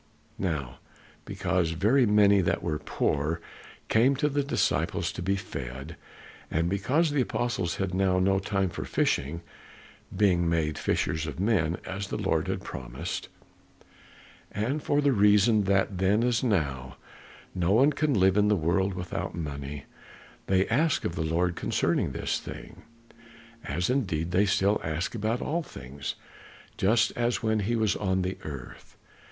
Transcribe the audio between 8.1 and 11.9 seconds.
no time for fishing, being made fishers of men